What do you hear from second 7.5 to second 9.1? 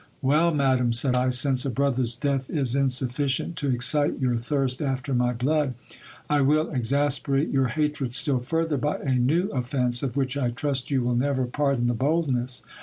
your hatred still further by